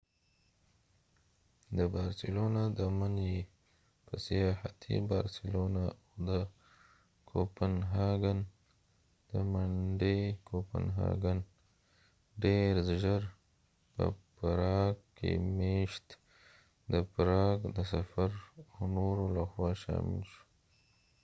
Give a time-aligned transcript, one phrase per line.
[1.77, 3.39] د بارسلونا د من ې
[4.05, 6.31] په سیاحتی بارسلونا او د
[7.29, 8.39] کوپنهاګن
[9.31, 11.39] د منډې کوپنهاګن
[12.43, 13.23] ډیر ژر
[13.93, 16.07] په پراګ کې میشت
[16.93, 18.29] د پراګ د سفر
[18.73, 20.43] او نورو لخوا شامل شو